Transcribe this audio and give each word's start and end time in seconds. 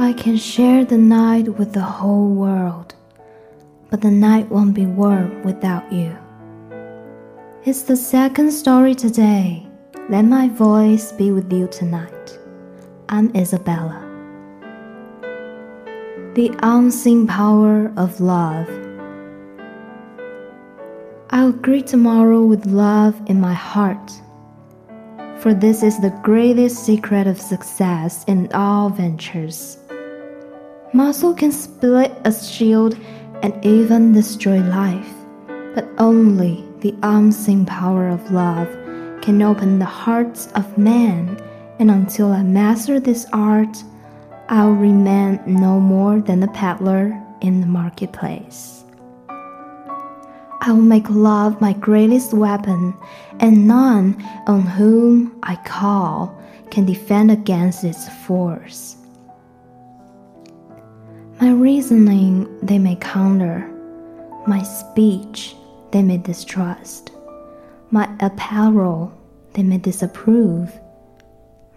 I 0.00 0.12
can 0.12 0.36
share 0.36 0.84
the 0.84 0.96
night 0.96 1.48
with 1.58 1.72
the 1.72 1.82
whole 1.82 2.28
world, 2.28 2.94
but 3.90 4.00
the 4.00 4.12
night 4.12 4.48
won't 4.48 4.72
be 4.72 4.86
warm 4.86 5.42
without 5.42 5.92
you. 5.92 6.16
It's 7.64 7.82
the 7.82 7.96
second 7.96 8.52
story 8.52 8.94
today. 8.94 9.66
Let 10.08 10.22
my 10.22 10.50
voice 10.50 11.10
be 11.10 11.32
with 11.32 11.52
you 11.52 11.66
tonight. 11.66 12.38
I'm 13.08 13.34
Isabella. 13.34 14.00
The 16.34 16.56
unseen 16.62 17.26
power 17.26 17.92
of 17.96 18.20
love. 18.20 18.68
I'll 21.30 21.50
greet 21.50 21.88
tomorrow 21.88 22.44
with 22.44 22.66
love 22.66 23.20
in 23.26 23.40
my 23.40 23.52
heart. 23.52 24.12
For 25.40 25.54
this 25.54 25.82
is 25.82 26.00
the 26.00 26.16
greatest 26.22 26.86
secret 26.86 27.26
of 27.26 27.40
success 27.40 28.22
in 28.28 28.48
all 28.52 28.90
ventures. 28.90 29.78
Muscle 30.94 31.34
can 31.34 31.52
split 31.52 32.10
a 32.24 32.32
shield 32.32 32.98
and 33.42 33.52
even 33.62 34.14
destroy 34.14 34.58
life, 34.58 35.12
but 35.74 35.86
only 35.98 36.64
the 36.80 36.94
unseen 37.02 37.66
power 37.66 38.08
of 38.08 38.32
love 38.32 38.68
can 39.20 39.42
open 39.42 39.78
the 39.78 39.84
hearts 39.84 40.50
of 40.52 40.78
men, 40.78 41.38
and 41.78 41.90
until 41.90 42.32
I 42.32 42.42
master 42.42 42.98
this 42.98 43.26
art, 43.34 43.84
I'll 44.48 44.72
remain 44.72 45.38
no 45.46 45.78
more 45.78 46.20
than 46.20 46.42
a 46.42 46.48
peddler 46.52 47.22
in 47.42 47.60
the 47.60 47.66
marketplace. 47.66 48.82
I 49.28 50.72
will 50.72 50.76
make 50.76 51.08
love 51.10 51.60
my 51.60 51.74
greatest 51.74 52.32
weapon, 52.32 52.94
and 53.40 53.68
none 53.68 54.24
on 54.46 54.62
whom 54.62 55.38
I 55.42 55.56
call 55.56 56.34
can 56.70 56.86
defend 56.86 57.30
against 57.30 57.84
its 57.84 58.08
force. 58.26 58.96
My 61.40 61.52
reasoning 61.52 62.48
they 62.66 62.80
may 62.80 62.96
counter, 62.96 63.60
my 64.48 64.60
speech 64.64 65.54
they 65.92 66.02
may 66.02 66.16
distrust. 66.16 67.12
My 67.92 68.08
apparel 68.18 69.12
they 69.52 69.62
may 69.62 69.78
disapprove. 69.78 70.72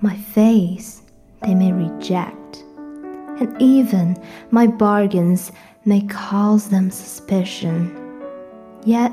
My 0.00 0.16
face 0.16 1.02
they 1.42 1.54
may 1.54 1.72
reject. 1.72 2.64
And 3.38 3.54
even 3.60 4.16
my 4.50 4.66
bargains 4.66 5.52
may 5.84 6.00
cause 6.06 6.70
them 6.70 6.90
suspicion. 6.90 7.94
Yet 8.86 9.12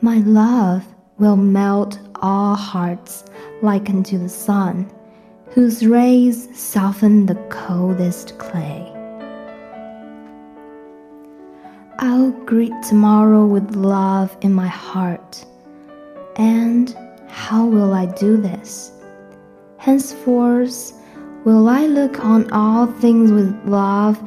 my 0.00 0.18
love 0.18 0.84
will 1.18 1.36
melt 1.36 2.00
all 2.16 2.56
hearts 2.56 3.24
like 3.62 3.88
unto 3.88 4.18
the 4.18 4.28
sun, 4.28 4.90
whose 5.50 5.86
rays 5.86 6.48
soften 6.58 7.26
the 7.26 7.36
coldest 7.48 8.36
clay. 8.40 8.93
I'll 12.06 12.32
greet 12.44 12.74
tomorrow 12.82 13.46
with 13.46 13.76
love 13.76 14.36
in 14.42 14.52
my 14.52 14.66
heart. 14.66 15.42
And 16.36 16.94
how 17.28 17.64
will 17.64 17.94
I 17.94 18.04
do 18.04 18.36
this? 18.36 18.92
Henceforth, 19.78 20.92
will 21.46 21.66
I 21.66 21.86
look 21.86 22.22
on 22.22 22.50
all 22.52 22.88
things 22.88 23.32
with 23.32 23.58
love, 23.64 24.20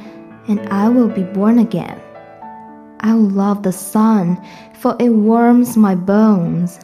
and 0.48 0.60
I 0.70 0.90
will 0.90 1.08
be 1.08 1.22
born 1.22 1.60
again. 1.60 2.02
I 3.02 3.14
will 3.14 3.30
love 3.30 3.62
the 3.62 3.72
sun, 3.72 4.44
for 4.80 4.96
it 5.00 5.10
warms 5.10 5.78
my 5.78 5.94
bones, 5.94 6.80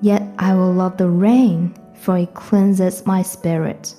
yet 0.00 0.22
I 0.38 0.54
will 0.54 0.72
love 0.72 0.96
the 0.96 1.10
rain, 1.10 1.74
for 1.96 2.16
it 2.16 2.32
cleanses 2.32 3.04
my 3.04 3.20
spirit. 3.20 3.94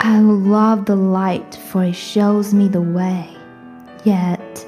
I 0.00 0.18
will 0.18 0.40
love 0.40 0.86
the 0.86 0.96
light, 0.96 1.54
for 1.54 1.84
it 1.84 1.94
shows 1.94 2.52
me 2.52 2.66
the 2.66 2.82
way, 2.82 3.30
yet 4.02 4.65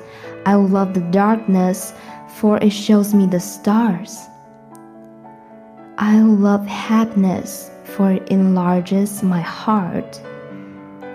I 0.48 0.54
love 0.54 0.94
the 0.94 1.06
darkness, 1.10 1.92
for 2.36 2.56
it 2.62 2.70
shows 2.70 3.12
me 3.12 3.26
the 3.26 3.38
stars. 3.38 4.18
I 5.98 6.22
love 6.22 6.64
happiness, 6.64 7.70
for 7.84 8.12
it 8.12 8.26
enlarges 8.30 9.22
my 9.22 9.42
heart. 9.42 10.18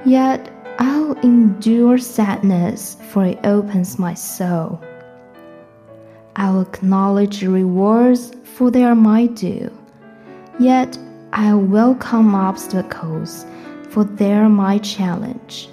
Yet 0.05 0.51
I'll 0.77 1.13
endure 1.21 1.97
sadness, 1.97 2.95
for 3.09 3.25
it 3.25 3.39
opens 3.43 3.97
my 3.97 4.13
soul. 4.13 4.79
I'll 6.35 6.61
acknowledge 6.61 7.41
rewards, 7.41 8.33
for 8.43 8.69
they 8.69 8.83
are 8.83 8.93
my 8.93 9.25
due. 9.25 9.71
Yet 10.59 10.95
I'll 11.31 11.59
welcome 11.59 12.35
obstacles, 12.35 13.47
for 13.89 14.03
they 14.03 14.33
are 14.33 14.47
my 14.47 14.77
challenge. 14.77 15.69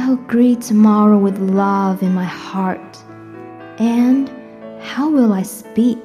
I'll 0.00 0.16
greet 0.16 0.62
tomorrow 0.62 1.18
with 1.18 1.38
love 1.38 2.02
in 2.02 2.14
my 2.14 2.24
heart. 2.24 2.96
And 3.78 4.30
how 4.80 5.10
will 5.10 5.34
I 5.34 5.42
speak? 5.42 5.98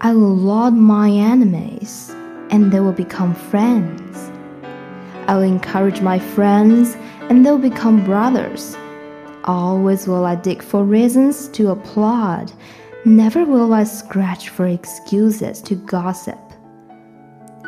I 0.00 0.12
will 0.12 0.34
laud 0.34 0.74
my 0.74 1.08
enemies, 1.08 2.10
and 2.50 2.72
they 2.72 2.80
will 2.80 2.92
become 2.92 3.36
friends. 3.36 4.32
I 5.28 5.36
will 5.36 5.44
encourage 5.44 6.00
my 6.00 6.18
friends, 6.18 6.96
and 7.30 7.46
they'll 7.46 7.56
become 7.56 8.04
brothers. 8.04 8.76
Always 9.44 10.08
will 10.08 10.26
I 10.26 10.34
dig 10.34 10.60
for 10.60 10.82
reasons 10.82 11.46
to 11.50 11.70
applaud. 11.70 12.52
Never 13.04 13.44
will 13.44 13.72
I 13.72 13.84
scratch 13.84 14.48
for 14.48 14.66
excuses 14.66 15.60
to 15.62 15.76
gossip. 15.76 16.40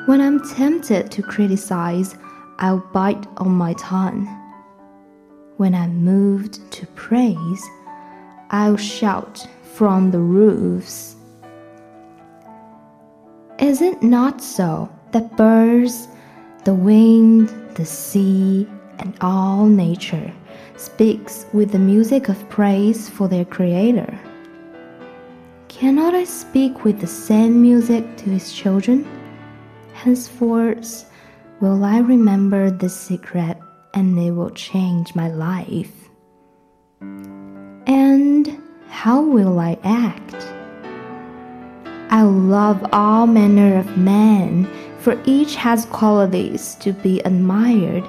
When 0.06 0.20
I'm 0.20 0.44
tempted 0.54 1.12
to 1.12 1.22
criticize, 1.22 2.16
I'll 2.58 2.84
bite 2.92 3.28
on 3.36 3.52
my 3.52 3.74
tongue. 3.74 4.40
When 5.56 5.72
I'm 5.72 6.02
moved 6.04 6.68
to 6.72 6.86
praise, 6.88 7.64
I'll 8.50 8.76
shout 8.76 9.46
from 9.62 10.10
the 10.10 10.18
roofs. 10.18 11.14
Is 13.60 13.80
it 13.80 14.02
not 14.02 14.42
so 14.42 14.90
that 15.12 15.36
birds, 15.36 16.08
the 16.64 16.74
wind, 16.74 17.50
the 17.76 17.84
sea, 17.84 18.66
and 18.98 19.16
all 19.20 19.66
nature 19.66 20.32
speaks 20.74 21.46
with 21.52 21.70
the 21.70 21.78
music 21.78 22.28
of 22.28 22.48
praise 22.48 23.08
for 23.08 23.28
their 23.28 23.44
Creator? 23.44 24.18
Cannot 25.68 26.16
I 26.16 26.24
speak 26.24 26.82
with 26.82 27.00
the 27.00 27.06
same 27.06 27.62
music 27.62 28.16
to 28.16 28.24
His 28.24 28.52
children? 28.52 29.06
Henceforth 29.92 31.08
will 31.60 31.84
I 31.84 31.98
remember 31.98 32.72
this 32.72 32.96
secret 32.96 33.56
and 33.94 34.14
it 34.16 34.30
will 34.30 34.50
change 34.50 35.14
my 35.14 35.28
life. 35.28 36.10
And 37.86 38.60
how 38.88 39.22
will 39.22 39.58
I 39.58 39.78
act? 39.84 40.34
I 42.10 42.22
love 42.22 42.84
all 42.92 43.26
manner 43.26 43.78
of 43.78 43.96
men, 43.96 44.68
for 44.98 45.20
each 45.24 45.56
has 45.56 45.86
qualities 45.86 46.74
to 46.76 46.92
be 46.92 47.20
admired, 47.20 48.04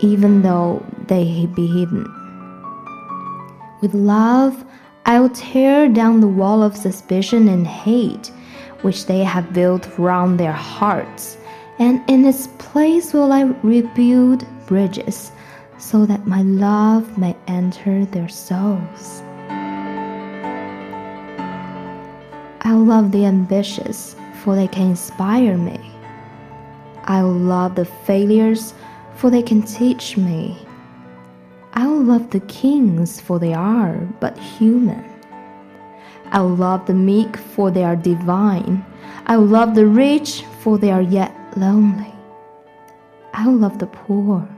even 0.00 0.42
though 0.42 0.84
they 1.06 1.46
be 1.54 1.66
hidden. 1.66 2.04
With 3.82 3.94
love, 3.94 4.64
I 5.04 5.20
will 5.20 5.30
tear 5.30 5.88
down 5.88 6.20
the 6.20 6.28
wall 6.28 6.62
of 6.62 6.76
suspicion 6.76 7.48
and 7.48 7.66
hate 7.66 8.32
which 8.82 9.06
they 9.06 9.22
have 9.24 9.52
built 9.52 9.88
round 9.98 10.38
their 10.38 10.52
hearts, 10.52 11.36
and 11.78 12.02
in 12.08 12.24
its 12.24 12.48
place 12.58 13.12
will 13.12 13.32
I 13.32 13.42
rebuild 13.62 14.46
bridges 14.66 15.32
so 15.78 16.06
that 16.06 16.26
my 16.26 16.42
love 16.42 17.18
may 17.18 17.36
enter 17.46 18.04
their 18.06 18.28
souls. 18.28 19.22
I 22.62 22.72
love 22.72 23.12
the 23.12 23.26
ambitious, 23.26 24.16
for 24.42 24.56
they 24.56 24.66
can 24.66 24.90
inspire 24.90 25.56
me. 25.56 25.78
I 27.04 27.20
love 27.20 27.76
the 27.76 27.84
failures, 27.84 28.74
for 29.14 29.30
they 29.30 29.42
can 29.42 29.62
teach 29.62 30.16
me. 30.16 30.58
I 31.74 31.86
love 31.86 32.30
the 32.30 32.40
kings, 32.40 33.20
for 33.20 33.38
they 33.38 33.54
are 33.54 33.96
but 34.18 34.36
human. 34.38 35.04
I 36.32 36.40
love 36.40 36.86
the 36.86 36.94
meek, 36.94 37.36
for 37.36 37.70
they 37.70 37.84
are 37.84 37.94
divine. 37.94 38.84
I 39.26 39.36
love 39.36 39.74
the 39.74 39.86
rich, 39.86 40.42
for 40.60 40.78
they 40.78 40.90
are 40.90 41.02
yet 41.02 41.32
lonely. 41.56 42.12
I'll 43.32 43.56
love 43.56 43.78
the 43.78 43.86
poor, 43.86 44.48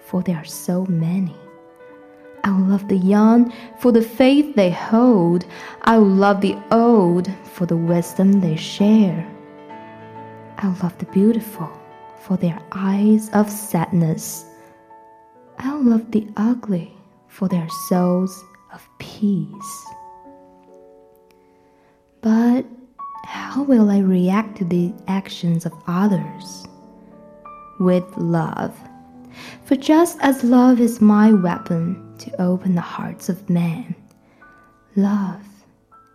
for 0.00 0.22
there 0.22 0.36
are 0.36 0.44
so 0.44 0.84
many. 0.86 1.36
I'll 2.44 2.60
love 2.60 2.88
the 2.88 2.96
young 2.96 3.52
for 3.78 3.90
the 3.92 4.02
faith 4.02 4.54
they 4.54 4.70
hold. 4.70 5.44
I'll 5.82 6.04
love 6.04 6.40
the 6.40 6.56
old 6.70 7.28
for 7.44 7.66
the 7.66 7.76
wisdom 7.76 8.40
they 8.40 8.56
share. 8.56 9.26
I'll 10.58 10.76
love 10.82 10.96
the 10.98 11.06
beautiful 11.06 11.68
for 12.20 12.36
their 12.36 12.58
eyes 12.72 13.30
of 13.30 13.50
sadness. 13.50 14.44
I'll 15.58 15.82
love 15.82 16.10
the 16.10 16.28
ugly 16.36 16.96
for 17.28 17.48
their 17.48 17.68
souls 17.88 18.44
of 18.72 18.88
peace. 18.98 19.86
How 23.56 23.62
will 23.62 23.88
I 23.88 24.00
react 24.00 24.58
to 24.58 24.66
the 24.66 24.92
actions 25.08 25.64
of 25.64 25.72
others? 25.86 26.66
with 27.78 28.04
love. 28.18 28.74
For 29.64 29.76
just 29.76 30.18
as 30.20 30.44
love 30.44 30.78
is 30.78 31.00
my 31.00 31.32
weapon 31.32 32.14
to 32.18 32.40
open 32.40 32.74
the 32.74 32.82
hearts 32.82 33.30
of 33.30 33.48
men, 33.48 33.94
love 34.94 35.42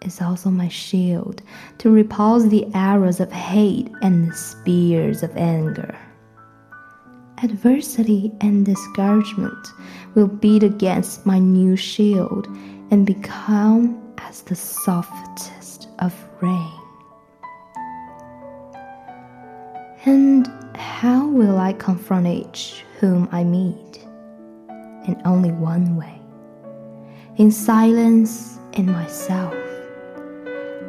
is 0.03 0.21
also 0.21 0.51
my 0.51 0.67
shield 0.67 1.41
to 1.79 1.89
repulse 1.89 2.45
the 2.45 2.67
arrows 2.75 3.19
of 3.19 3.31
hate 3.31 3.89
and 4.03 4.29
the 4.29 4.35
spears 4.35 5.23
of 5.23 5.35
anger. 5.35 5.97
Adversity 7.41 8.31
and 8.41 8.67
discouragement 8.67 9.67
will 10.13 10.27
beat 10.27 10.61
against 10.61 11.25
my 11.25 11.39
new 11.39 11.75
shield 11.75 12.47
and 12.91 13.03
become 13.03 13.99
as 14.19 14.43
the 14.43 14.55
softest 14.55 15.87
of 15.97 16.13
rain. 16.39 16.80
And 20.05 20.47
how 20.75 21.27
will 21.27 21.59
I 21.59 21.73
confront 21.73 22.27
each 22.27 22.83
whom 22.99 23.29
I 23.31 23.43
meet? 23.43 24.07
In 25.07 25.21
only 25.25 25.51
one 25.51 25.95
way 25.95 26.21
in 27.37 27.51
silence 27.51 28.59
in 28.73 28.85
myself. 28.91 29.55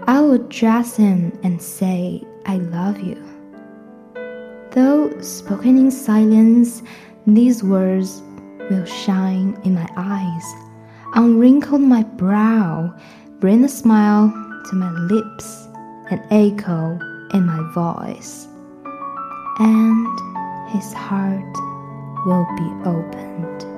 I 0.06 0.20
will 0.20 0.32
address 0.32 0.96
him 0.96 1.38
and 1.42 1.62
say, 1.62 2.22
I 2.46 2.56
love 2.56 3.00
you. 3.00 3.22
Though 4.72 5.18
spoken 5.20 5.78
in 5.78 5.90
silence, 5.90 6.82
these 7.26 7.62
words 7.62 8.22
will 8.68 8.84
shine 8.84 9.58
in 9.64 9.74
my 9.74 9.88
eyes, 9.96 10.44
unwrinkle 11.14 11.78
my 11.78 12.02
brow, 12.02 12.94
bring 13.38 13.64
a 13.64 13.68
smile 13.68 14.28
to 14.68 14.76
my 14.76 14.90
lips, 14.90 15.68
and 16.10 16.20
echo 16.30 16.98
in 17.32 17.46
my 17.46 17.62
voice 17.72 18.48
and 19.58 20.70
his 20.70 20.92
heart 20.92 21.52
will 22.26 22.46
be 22.56 22.88
opened. 22.88 23.71